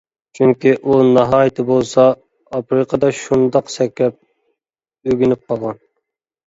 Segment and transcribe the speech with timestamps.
[0.37, 2.07] چۈنكى ئۇ، ناھايىتى بولسا،
[2.55, 4.21] ئافرىقىدا شۇنداق سەكرەپ
[5.13, 5.85] ئۆگىنىپ قالغان.